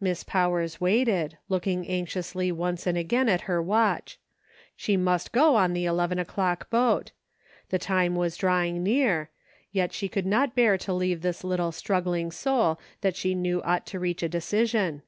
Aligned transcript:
Miss 0.00 0.24
Powers 0.24 0.80
waited, 0.80 1.36
looking 1.50 1.86
anxiously 1.86 2.50
once 2.50 2.86
and 2.86 2.96
again 2.96 3.28
at 3.28 3.42
her 3.42 3.60
watch. 3.60 4.18
She 4.76 4.96
must 4.96 5.30
go 5.30 5.56
on 5.56 5.74
the 5.74 5.84
eleven 5.84 6.18
o'clock 6.18 6.70
boat; 6.70 7.10
the 7.68 7.78
time 7.78 8.16
was 8.16 8.38
drawing 8.38 8.82
near, 8.82 9.28
yet 9.70 9.92
she 9.92 10.08
could 10.08 10.24
not 10.24 10.54
bear 10.56 10.78
to 10.78 10.94
leave 10.94 11.20
this 11.20 11.44
little 11.44 11.70
struggling 11.70 12.30
soul 12.30 12.80
that 13.02 13.14
she 13.14 13.34
knew 13.34 13.62
ought 13.62 13.84
to 13.88 13.98
reach 14.00 14.22
a 14.22 14.26
decision. 14.30 15.02